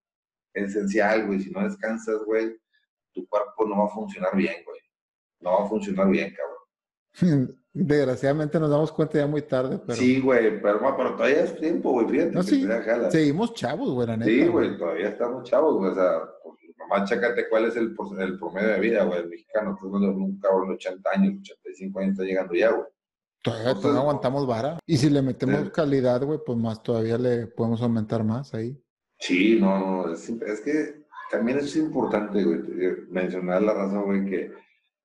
[0.53, 1.39] Esencial, güey.
[1.39, 2.55] Si no descansas, güey,
[3.13, 4.79] tu cuerpo no va a funcionar bien, güey.
[5.39, 7.55] no va a funcionar bien, cabrón.
[7.73, 9.97] Desgraciadamente nos damos cuenta ya muy tarde, pero...
[9.97, 12.31] Sí, güey, pero, pero todavía es tiempo, güey, fíjate.
[12.31, 12.65] No, sí,
[13.09, 14.31] seguimos chavos, güey, la neta.
[14.31, 15.91] Sí, güey, todavía estamos chavos, güey.
[15.91, 19.19] O sea, pues, nomás chécate cuál es el, el promedio de vida, güey.
[19.19, 22.87] El mexicano, tú no un cabrón de 80 años, 85 años está llegando ya, güey.
[23.45, 24.79] Todavía, aguantamos vara.
[24.85, 25.69] Y si le metemos Sí.
[25.71, 28.75] calidad, güey, pues más todavía le podemos aumentar más ahí.
[29.19, 34.25] Sí, no, no, es, es que también es importante, güey, eh, mencionar la razón, güey,
[34.25, 34.51] que,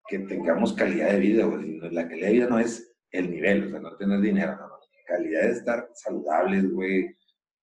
[0.09, 1.79] que tengamos calidad de vida, güey.
[1.92, 4.74] La calidad de vida no es el nivel, o sea, no tener dinero, no, no.
[5.07, 7.14] Calidad de estar saludables, güey.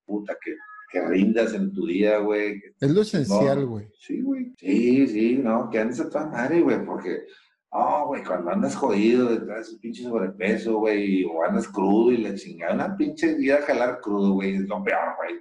[0.05, 0.55] Puta, que,
[0.91, 2.61] que rindas en tu día, güey.
[2.79, 3.67] Es lo esencial, No.
[3.67, 3.87] güey.
[3.99, 4.53] Sí, güey.
[4.57, 7.23] Sí, sí, no, que andes a toda madre, güey, porque,
[7.71, 12.33] oh, güey, cuando andas jodido, detrás un pinche sobrepeso, güey, o andas crudo y la
[12.35, 15.39] chingada, una pinche vida a jalar crudo, güey, es lo peor, güey.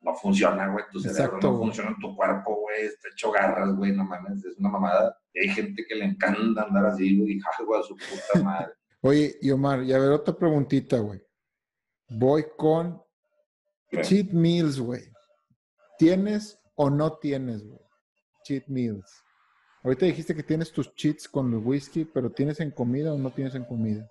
[0.00, 1.64] No funciona, güey, tu cerebro Exacto, no güey.
[1.68, 5.16] funciona, tu cuerpo, güey, está hecho garras, güey, no mames, es una mamada.
[5.32, 8.72] Y hay gente que le encanta andar así, güey, y algo a su puta madre.
[9.02, 11.20] Oye, y Omar, y a ver otra preguntita, güey.
[12.08, 13.00] Voy con
[13.90, 14.04] Güey.
[14.04, 15.02] cheat meals, güey.
[15.98, 17.80] ¿Tienes o no tienes, güey?
[18.44, 19.22] Cheat meals.
[19.82, 23.30] Ahorita dijiste que tienes tus cheats con el whisky, pero ¿tienes en comida o no
[23.32, 24.08] tienes en comida?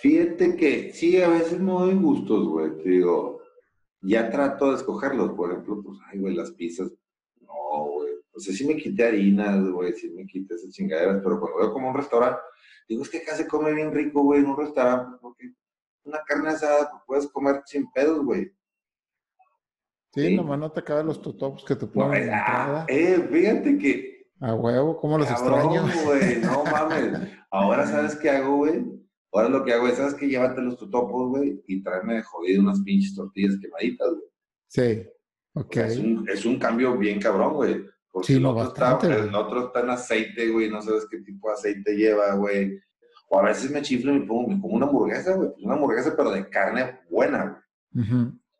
[0.00, 2.76] Fíjate que sí, a veces me doy gustos, güey.
[2.78, 3.40] Te digo,
[4.02, 5.32] ya trato de escogerlos.
[5.32, 6.90] Por ejemplo, pues, ay, güey, las pizzas.
[7.40, 8.12] No, güey.
[8.32, 11.72] O sea, sí me quité harinas, güey, sí me quité esas chingaderas, pero cuando veo
[11.72, 12.40] como un restaurante,
[12.88, 15.52] digo, es que acá se come bien rico, güey, en un restaurante, porque
[16.02, 18.52] una carne asada pues, puedes comer sin pedos, güey.
[20.12, 20.36] Sí, Sí.
[20.36, 24.13] nomás no te acabas los totopos que te No, ponen ah, eh, fíjate que
[24.44, 26.04] A huevo, ¿cómo los Cabrón, extraño?
[26.04, 27.18] güey, no mames.
[27.50, 28.84] Ahora, ¿sabes qué hago, güey?
[29.32, 30.28] Ahora lo que hago es, ¿sabes qué?
[30.28, 34.22] Llévate los tutopos, güey, y tráeme de jodido unas pinches tortillas quemaditas, güey.
[34.68, 35.06] Sí,
[35.54, 35.72] O ok.
[35.72, 37.84] sea, Es, un, es un cambio bien cabrón, güey.
[38.10, 41.18] Porque Sí, el, otro bastante, está, el otro está en aceite, güey, no sabes qué
[41.22, 42.78] tipo de aceite lleva, güey.
[43.30, 45.48] O a veces me chiflo y me pongo, me como una hamburguesa, güey.
[45.52, 48.04] Pues una hamburguesa, pero de carne buena, güey.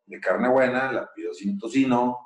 [0.07, 2.19] De carne buena, la pido sin tocino,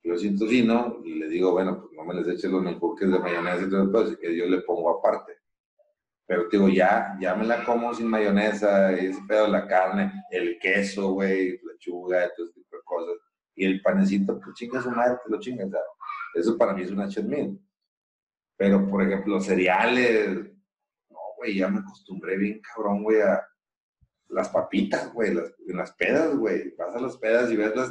[0.00, 3.18] pido sin tocino, y le digo, bueno, pues no me les eches los menjurques de
[3.18, 5.38] mayonesa y todo eso, así que yo le pongo aparte.
[6.26, 10.58] Pero te digo, ya, ya me la como sin mayonesa, ese pedo, la carne, el
[10.58, 13.14] queso, güey, lechuga, todo ese tipo de cosas.
[13.54, 15.70] Y el panecito, pues chinga su madre, te lo chingas.
[15.70, 15.80] sea,
[16.34, 17.58] Eso para mí es una chetmil.
[18.58, 20.36] Pero, por ejemplo, cereales,
[21.08, 23.42] no, güey, ya me acostumbré bien cabrón, güey, a
[24.28, 26.74] las papitas, güey, las, las pedas, güey.
[26.76, 27.90] Vas a las pedas y ves las,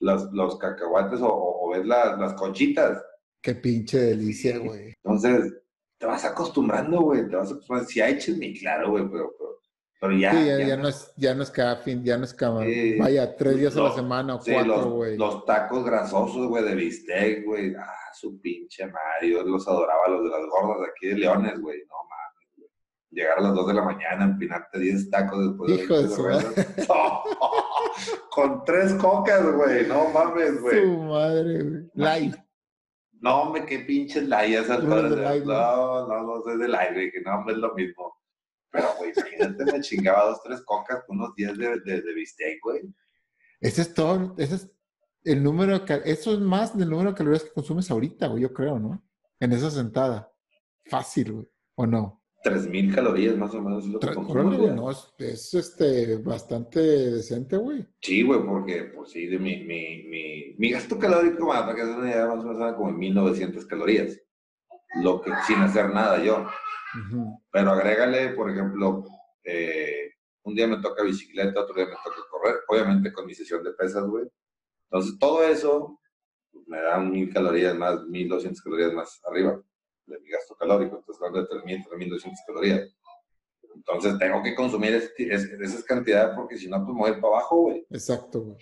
[0.00, 3.02] las- los cacahuates o, o- ves las, las conchitas.
[3.42, 4.94] Qué pinche delicia, güey.
[5.04, 5.52] Entonces,
[5.98, 7.88] te vas acostumbrando, güey, te vas acostumbrando.
[7.90, 9.60] Si hay chisme, claro, güey, pero, pero,
[10.00, 10.32] pero ya.
[10.32, 12.64] Sí, ya, ya- ya no es, ya no es cada fin, ya no es cada,
[12.64, 12.98] Sí.
[12.98, 15.16] vaya, tres días a la Los- semana o Sí, cuatro, los, güey.
[15.16, 17.74] los tacos grasosos, güey, de bistec, güey.
[17.74, 19.30] Ah, su pinche madre.
[19.30, 21.78] Yo los adoraba, los de las gordas de aquí de Leones, güey.
[21.88, 21.94] No.
[23.16, 26.14] Llegar a las 2 de la mañana, empinarte 10 tacos después de Hijo de 20
[26.16, 26.86] su cervezas.
[28.30, 29.86] Con tres cocas, güey.
[29.86, 30.82] No mames, güey.
[30.82, 31.90] Su madre, güey.
[31.94, 32.34] Light.
[33.20, 35.10] No, hombre, qué pinches layas esas cosas.
[35.10, 38.14] de light, No, no, no soy del aire, que no, hombre, es lo mismo.
[38.70, 42.58] Pero, güey, imagínate, me chingaba dos, tres cocas con unos 10 de, de, de bistec,
[42.62, 42.82] güey.
[43.60, 44.70] Ese es todo, ese es
[45.24, 48.42] el número, de cal- eso es más del número de calorías que consumes ahorita, güey,
[48.42, 49.02] yo creo, ¿no?
[49.40, 50.30] En esa sentada.
[50.84, 52.22] Fácil, güey, ¿o no?
[52.46, 57.56] 3000 calorías más o menos es lo que consumo no, es, es, este, bastante decente,
[57.56, 57.84] güey.
[58.00, 61.82] Sí, güey, porque, pues sí, de mi, mi, mi, mi gasto calórico, más para que
[61.82, 64.20] se una idea, más o menos como en 1900 calorías.
[65.02, 66.46] Lo que, sin hacer nada yo.
[67.50, 69.04] Pero agrégale, por ejemplo,
[69.42, 70.12] eh,
[70.44, 73.72] un día me toca bicicleta, otro día me toca correr, obviamente con mi sesión de
[73.72, 74.24] pesas, güey.
[74.88, 76.00] Entonces, todo eso
[76.68, 79.60] me da mil calorías más, 1200 calorías más arriba
[80.06, 80.96] mi gasto calórico.
[80.98, 82.88] Entonces, hablando de 3000, 3200 calorías.
[83.74, 87.34] Entonces, tengo que consumir ese- ese- esas cantidades porque si no, pues me voy para
[87.34, 87.86] abajo, güey.
[87.90, 88.56] Exacto, güey.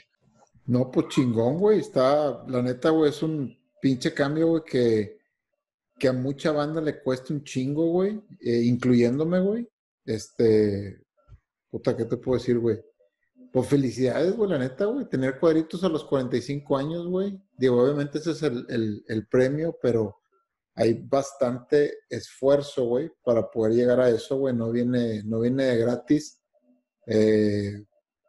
[0.67, 1.79] No, pues chingón, güey.
[1.81, 5.19] Está, la neta, güey, es un pinche cambio, güey, que,
[5.99, 9.69] que a mucha banda le cuesta un chingo, güey, eh, incluyéndome, güey.
[10.05, 11.01] Este,
[11.71, 12.79] puta, ¿qué te puedo decir, güey?
[13.53, 15.05] Pues felicidades, güey, la neta, güey.
[15.09, 17.39] Tener cuadritos a los 45 años, güey.
[17.57, 20.17] Digo, obviamente ese es el- el premio, pero
[20.75, 24.55] hay bastante esfuerzo, güey, para poder llegar a eso, güey.
[24.55, 26.41] No viene, no viene de gratis.
[27.07, 27.85] Eh,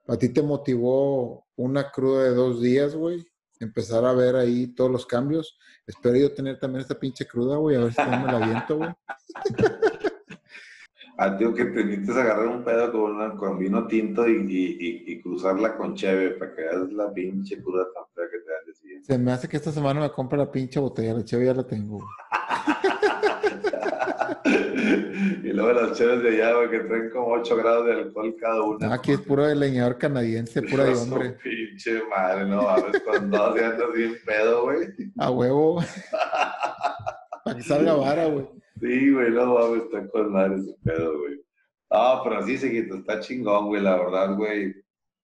[0.07, 3.25] ¿A ti te motivó una cruda de dos días, güey?
[3.59, 5.57] Empezar a ver ahí todos los cambios.
[5.87, 8.77] Espero yo tener también esta pinche cruda, güey, a ver si también me la aviento,
[8.77, 8.89] güey.
[11.17, 14.65] Ah, tío, que te necesitas agarrar un pedo con, una- con vino tinto y, y,
[14.79, 18.51] y, y cruzarla con cheve para que veas la pinche cruda tan fea que te
[18.51, 19.01] dan.
[19.01, 21.65] Se me hace que esta semana me compre la pinche botella, la cheve ya la
[21.65, 22.07] tengo, güey.
[25.55, 28.93] Luego las chelas de allá, güey, que traen como 8 grados de alcohol cada una.
[28.93, 31.37] aquí es puro de leñador canadiense, pura de hombre.
[31.43, 34.87] pinche madre, no mames, con dos ya andas bien pedo, güey.
[35.17, 35.81] A huevo.
[37.45, 38.47] Para que salga vara, güey.
[38.79, 41.41] Sí, güey, no mames, está con madre ese pedo, güey.
[41.89, 44.73] Ah, pero sí, seguito, está chingón, güey, la verdad, güey.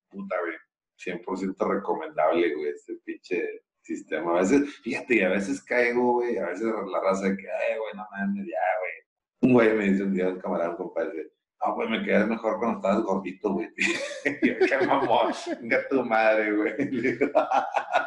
[0.09, 0.55] Puta, güey.
[1.03, 4.31] 100% recomendable, güey, este pinche sistema.
[4.31, 7.77] A veces, fíjate, y a veces caigo, güey, a veces la raza de que, ay,
[7.77, 8.93] güey, no mames, ya, güey.
[9.41, 11.31] Un güey me dice un día, un camarada, un compadre,
[11.63, 13.69] no, pues me quedas mejor cuando estabas gordito, güey.
[14.23, 16.73] qué mamón, venga tu madre, güey.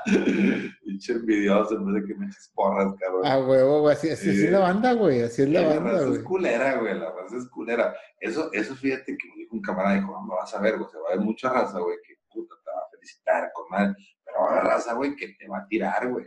[0.85, 3.23] Pinche envidioso, en vez de que me eches porras, cabrón.
[3.25, 5.93] Ah, huevo, güey, así, así, es la banda, güey, así es la, banda, güey.
[5.93, 7.95] La raza es culera, güey, la raza es culera.
[8.19, 10.99] Eso, eso fíjate que me dijo un camarada, dijo, no, vas a ver, güey, se
[10.99, 13.95] va a ver mucha raza, güey, que puta, te va a felicitar con madre.
[14.24, 16.27] Pero va a haber raza, güey, que te va a tirar, güey.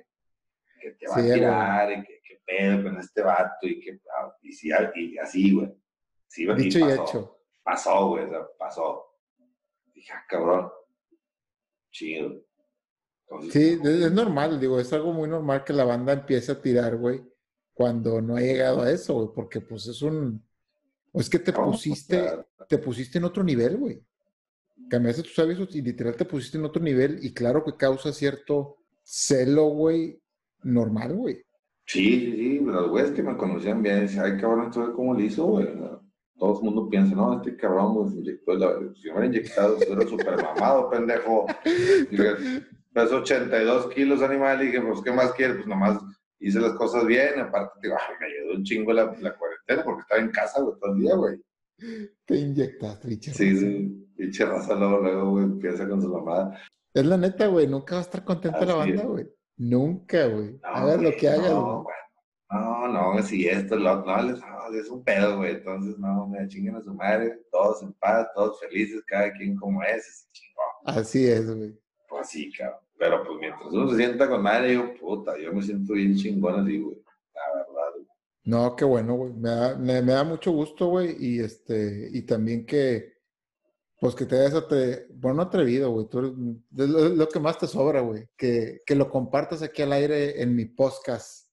[0.82, 4.36] Que te va a tirar, y que, que pedo con este vato, y que, ah,
[4.42, 5.74] y, sí, y así, güey.
[6.28, 7.40] Sí, Dicho y, pasó, y hecho.
[7.64, 9.06] Pasó, güey, o sea, pasó.
[9.94, 10.72] Dije, ah, cabrón,
[11.92, 12.44] chido.
[13.30, 16.96] Entonces, Sí, es, normal, digo, es algo muy normal que la banda empiece a tirar,
[16.98, 17.22] güey,
[17.74, 20.46] cuando no ha llegado a eso, güey, porque pues es un...
[21.12, 24.02] o Es que te No, pusiste, te pusiste en otro nivel, güey.
[24.90, 28.78] Cambiaste tus hábitos y literal te pusiste en otro nivel y claro que causa cierto
[29.04, 30.22] celo, güey,
[30.64, 31.42] normal, güey.
[31.86, 35.22] Sí, sí, sí, los güeyes que me conocían bien decían, ay, cabrón, ¿esto cómo lo
[35.22, 35.68] hizo, güey?
[36.38, 38.74] Todo el mundo piensa, no, este cabrón pues, se inyectó la...
[38.96, 41.48] Si me hubiera inyectado, estuviera súper mamado, pendejo.
[42.12, 42.64] Dije,
[42.94, 45.56] Peso 82 kilos, animal, y dije, pues, ¿qué más quieres?
[45.58, 45.98] Pues nomás
[46.40, 50.02] hice las cosas bien, aparte, digo, ay, me ayudó un chingo la, la cuarentena, porque
[50.02, 51.42] estaba en casa, güey, todo el día, güey.
[52.26, 53.34] Te inyectaste, Richard.
[53.34, 56.60] Sí, sí, pinche raza luego, luego, güey, empieza con su mamada.
[56.94, 59.28] Es la neta, güey, nunca va a estar contenta la banda, güey.
[59.58, 60.52] Nunca, güey.
[60.54, 61.84] No, Hagas lo que hagas, no, güey.
[61.84, 61.96] güey.
[62.50, 65.56] No, no, si esto, lo, no, les- no, es un pedo, güey.
[65.56, 69.84] Entonces, no, me chinguen a su madre, todos en paz, todos felices, cada quien como
[69.84, 70.66] es, ese chingón.
[70.86, 71.78] Así es, güey.
[72.10, 72.80] Pues sí, cabrón.
[72.98, 76.62] Pero pues mientras uno se sienta con madre, yo, puta, yo me siento bien chingón
[76.62, 76.98] así, güey.
[77.36, 78.08] La verdad, güey.
[78.46, 79.34] No, qué bueno, güey.
[79.34, 81.16] Me da, me, me da mucho gusto, güey.
[81.20, 83.17] Y este, y también que,
[84.00, 85.08] pues que te hayas atre...
[85.16, 86.08] bueno, no atrevido, güey.
[86.08, 86.32] Tú eres
[86.78, 88.28] es lo, que más te sobra, güey.
[88.38, 91.48] Que, que lo compartas aquí al aire en mi podcast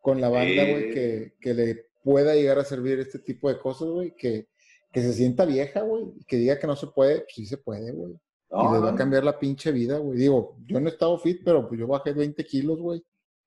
[0.00, 3.88] con la banda, güey, que, que le pueda llegar a servir este tipo de cosas,
[3.88, 4.14] güey.
[4.16, 4.48] Que,
[4.92, 6.12] que se sienta vieja, güey.
[6.16, 8.14] y Que diga que no se puede, pues sí se puede, güey.
[8.52, 10.18] Y les va a cambiar la pinche vida, güey.
[10.18, 13.00] Digo, yo no he estado fit, pero pues yo bajé 20 kilos, güey.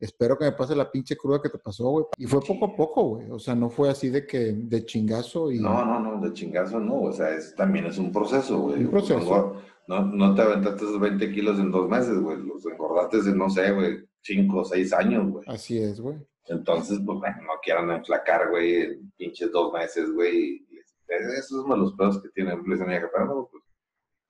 [0.03, 2.05] Espero que me pase la pinche cruda que te pasó, güey.
[2.17, 3.31] Y fue poco a poco, güey.
[3.31, 5.59] O sea, no fue así de que, de chingazo y...
[5.59, 8.83] no, no, no, de chingazo no, o sea, es, también es un proceso, güey.
[8.83, 9.55] Un proceso.
[9.87, 12.37] No, no te aventaste esos 20 kilos en dos meses, güey.
[12.43, 15.45] Los engordaste en, no sé, güey, 5 o 6 años, güey.
[15.47, 16.17] Así es, güey.
[16.47, 20.67] Entonces, pues, bueno, no quieran enflacar, güey, en pinches dos meses, güey.
[21.07, 23.62] Esos son los pedos que tienen Luis pero pues,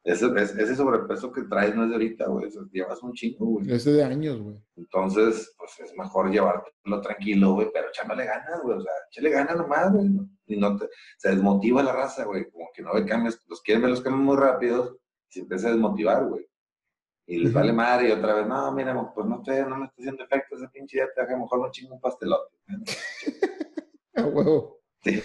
[0.03, 3.71] ese, ese ese sobrepeso que traes no es de ahorita, güey, llevas un chingo, güey.
[3.71, 4.57] Ese de años, güey.
[4.75, 9.55] Entonces, pues, es mejor llevártelo tranquilo, güey, pero echándole ganas, güey, o sea, échale ganas
[9.55, 10.09] nomás, güey,
[10.47, 13.81] y no te, se desmotiva la raza, güey, como que no ve cambios, los quieren
[13.81, 14.97] ver los cambios muy rápidos,
[15.29, 16.45] y se empieza a desmotivar, güey.
[17.25, 19.95] Y les vale madre y otra vez, no, mira, pues no, estoy, no me está
[19.97, 22.53] haciendo efecto esa pinche dieta, que mejor no chingo un pastelote.
[24.15, 24.81] A huevo.
[25.01, 25.21] Sí.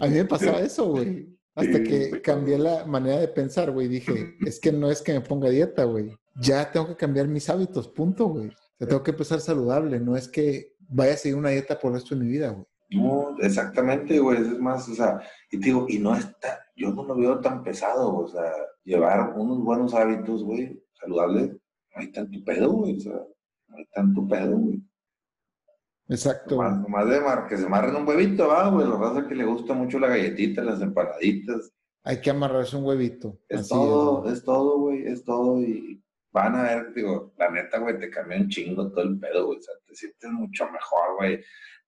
[0.00, 1.37] A mí me pasaba eso, güey.
[1.58, 3.88] Hasta que cambié la manera de pensar, güey.
[3.88, 6.16] Dije, es que no es que me ponga dieta, güey.
[6.40, 8.48] Ya tengo que cambiar mis hábitos, punto, güey.
[8.48, 9.98] O sea, tengo que empezar saludable.
[9.98, 12.66] No es que vaya a seguir una dieta por el resto de mi vida, güey.
[12.90, 17.04] No, exactamente, güey, es más, o sea, y te digo, y no está, yo no
[17.04, 18.50] lo veo tan pesado, o sea,
[18.82, 23.12] llevar unos buenos hábitos, güey, saludables, no hay tanto pedo, güey, o sea,
[23.66, 24.82] no hay tanto pedo, güey.
[26.08, 26.56] Exacto.
[26.56, 29.44] Nomás, nomás de mar, que se marren un huevito, va, güey, la raza que le
[29.44, 31.70] gusta mucho la galletita, las empanaditas,
[32.02, 33.38] Hay que amarrarse un huevito.
[33.48, 37.78] es Así todo, es todo, güey, es todo, y van a ver, digo, la neta,
[37.78, 41.16] güey, te cambia un chingo todo el pedo, güey, o sea, te sientes mucho mejor,
[41.18, 41.42] güey.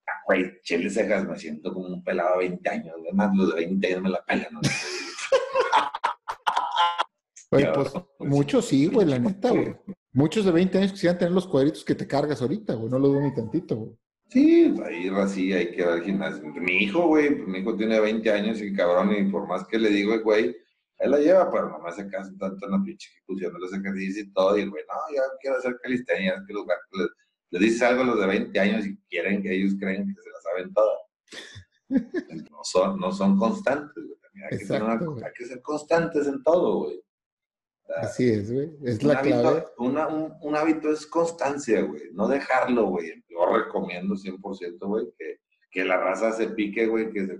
[0.06, 3.54] Ah, Güey, chile cejas, me siento como un pelado de 20 años, además los de
[3.54, 4.61] 20 años me la pelan, ¿no?
[7.50, 9.74] Pues pues, muchos sí, güey, la neta, güey.
[10.12, 12.88] Muchos de 20 años quisieran tener los cuadritos que te cargas ahorita, güey.
[12.88, 13.98] No lo dudo ni tantito, güey.
[14.30, 16.42] Sí, ahí así hay que ir al gimnasio.
[16.54, 19.78] Mi hijo, güey, pues, mi hijo tiene 20 años y cabrón, y por más que
[19.78, 20.56] le digo, güey,
[20.98, 23.72] él la lleva, pero no me hace caso tanto en la pinche ejecución de los
[23.74, 24.56] ejercicios y todo.
[24.56, 27.08] Y el güey, no, yo quiero hacer calistenia, es que los les,
[27.50, 30.30] les dices algo a los de 20 años y quieren que ellos creen que se
[30.30, 30.98] la saben todas.
[32.52, 34.16] No son, no son constantes, güey.
[34.20, 34.92] También hay, que ser una-
[35.26, 37.02] hay que ser constantes en todo, güey.
[37.96, 38.70] Así es, güey.
[38.84, 39.64] Es un la hábito, clave.
[39.78, 42.02] una- un, un hábito es constancia, güey.
[42.12, 43.19] No dejarlo, güey.
[43.30, 45.40] Yo recomiendo 100%, güey, que,
[45.70, 47.38] que la raza se pique, güey, que se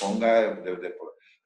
[0.00, 0.52] ponga,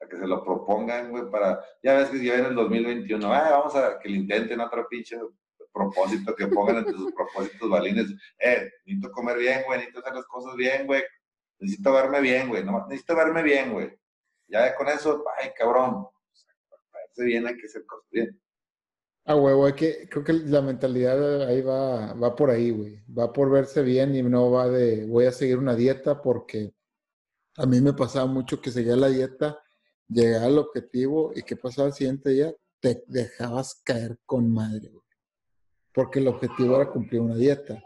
[0.01, 3.49] a que se lo propongan, güey, para, ya ves que ya en el 2021, ah,
[3.51, 5.17] vamos a que le intenten otro pinche
[5.71, 8.07] propósito, que pongan entre sus propósitos balines,
[8.39, 11.03] eh, necesito comer bien, güey, necesito hacer las cosas bien, güey,
[11.59, 13.91] necesito verme bien, güey, no, necesito verme bien, güey.
[14.47, 16.07] Ya con eso, ay, cabrón,
[16.91, 18.41] parece bien, hay que hacer cosas bien.
[19.29, 22.99] Ah, huevo, hay que, creo que la mentalidad ahí va, va por ahí, güey.
[23.15, 26.73] Va por verse bien y no va de voy a seguir una dieta porque
[27.57, 29.61] a mí me pasaba mucho que seguía la dieta,
[30.07, 32.51] llegaba al objetivo y ¿qué pasaba el siguiente día?
[32.79, 35.05] Te dejabas caer con madre, güey.
[35.93, 37.83] Porque el objetivo era cumplir una dieta.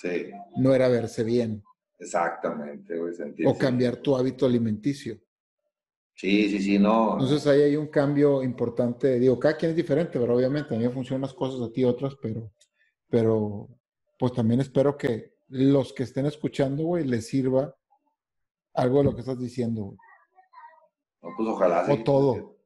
[0.00, 0.30] Sí.
[0.56, 1.62] No era verse bien.
[1.98, 3.12] Exactamente, güey.
[3.44, 5.20] O cambiar tu hábito alimenticio.
[6.22, 7.14] Sí, sí, sí, no.
[7.14, 9.18] Entonces ahí hay un cambio importante.
[9.18, 11.82] Digo, cada quien es diferente, pero obviamente a mí me funcionan unas cosas, a ti
[11.82, 12.52] otras, pero,
[13.10, 13.68] pero
[14.20, 17.76] pues también espero que los que estén escuchando, güey, les sirva
[18.72, 19.98] algo de lo que estás diciendo, güey.
[21.22, 21.92] No, pues ojalá.
[21.92, 22.56] O todo.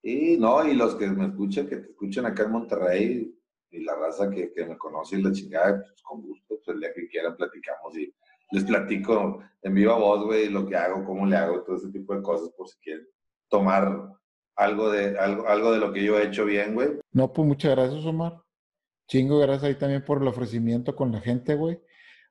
[0.00, 3.36] Y no, y los que me escuchen, que te escuchen acá en Monterrey,
[3.72, 6.78] y la raza que, que me conoce y la chingada, pues con gusto, pues el
[6.78, 8.14] día que quieran platicamos y
[8.52, 12.14] les platico en viva voz, güey, lo que hago, cómo le hago, todo ese tipo
[12.14, 13.06] de cosas, por si quieren
[13.48, 14.12] tomar
[14.56, 17.00] algo de, algo, algo de lo que yo he hecho bien, güey.
[17.12, 18.42] No, pues muchas gracias, Omar.
[19.08, 21.80] Chingo, gracias ahí también por el ofrecimiento con la gente, güey.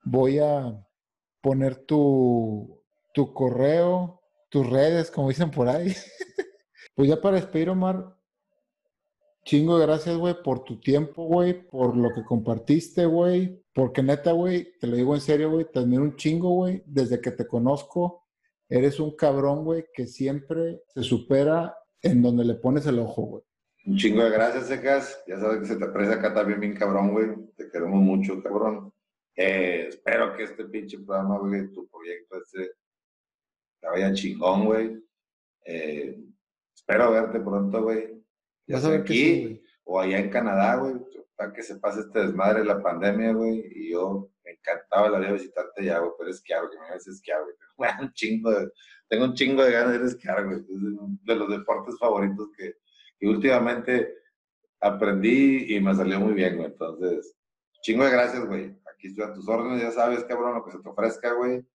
[0.04, 0.80] Voy a
[1.42, 2.82] poner tu,
[3.14, 5.94] tu correo, tus redes, como dicen por ahí.
[6.96, 8.16] pues ya para despedir, Omar,
[9.44, 14.78] chingo gracias, güey, por tu tiempo, güey, por lo que compartiste, güey, porque neta, güey,
[14.78, 16.84] te lo digo en serio, güey, te admiro un chingo, güey.
[16.86, 18.28] Desde que te conozco,
[18.68, 23.44] eres un cabrón, güey, que siempre se supera en donde le pones el ojo, güey.
[23.86, 25.24] Un chingo de gracias, Secas.
[25.26, 27.30] Ya sabes que se te aprecia acá también bien cabrón, güey.
[27.56, 28.92] Te queremos mucho, cabrón.
[29.34, 32.74] Eh, espero que este pinche programa, güey, tu proyecto este,
[33.80, 35.02] te vaya chingón, güey.
[35.64, 36.22] Eh,
[36.76, 38.22] espero verte pronto, güey.
[38.68, 40.96] Ya sea aquí o allá en Canadá, güey
[41.40, 45.20] para que se pase este desmadre de la pandemia, güey, y yo me encantaba la
[45.20, 47.40] vida visitarte ya, güey, pero esquiar, que me ves esquiar,
[47.78, 47.90] güey.
[48.02, 48.70] un chingo de,
[49.08, 50.58] tengo un chingo de ganas de ir a esquiar, güey.
[50.58, 52.76] Es de los deportes favoritos que,
[53.26, 54.16] últimamente
[54.82, 56.68] aprendí y me salió muy bien, güey.
[56.68, 57.34] Entonces,
[57.84, 58.78] chingo de gracias, güey.
[58.94, 61.66] Aquí estoy a tus órdenes, ya sabes, cabrón, lo que se te ofrezca, güey.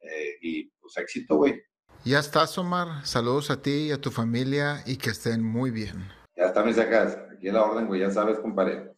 [0.00, 1.60] Eh, y pues éxito, güey.
[2.04, 3.04] Ya estás, Omar.
[3.04, 6.06] Saludos a ti y a tu familia y que estén muy bien.
[6.36, 7.18] Ya está, mis sacas.
[7.32, 8.97] Aquí en la orden, güey, ya sabes, compadre.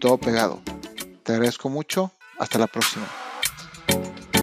[0.00, 0.60] todo pegado.
[1.22, 2.10] Te agradezco mucho.
[2.38, 3.06] Hasta la próxima.